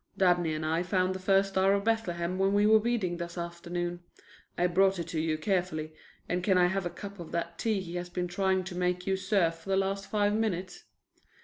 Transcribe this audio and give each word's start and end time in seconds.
"Dabney 0.17 0.55
and 0.55 0.65
I 0.65 0.81
found 0.81 1.13
the 1.13 1.19
first 1.19 1.49
Star 1.49 1.73
of 1.73 1.83
Bethlehem 1.83 2.39
when 2.39 2.53
we 2.53 2.65
were 2.65 2.79
weeding 2.79 3.17
this 3.17 3.37
afternoon. 3.37 3.99
I 4.57 4.65
brought 4.65 4.97
it 4.97 5.07
to 5.09 5.19
you 5.19 5.37
carefully, 5.37 5.93
and 6.27 6.43
can 6.43 6.57
I 6.57 6.65
have 6.65 6.87
a 6.87 6.89
cup 6.89 7.19
of 7.19 7.31
that 7.33 7.59
tea 7.59 7.81
he 7.81 7.97
has 7.97 8.09
been 8.09 8.27
trying 8.27 8.63
to 8.63 8.75
make 8.75 9.05
you 9.05 9.15
serve 9.15 9.53
for 9.53 9.69
the 9.69 9.77
last 9.77 10.09
five 10.09 10.33
minutes?" 10.33 10.85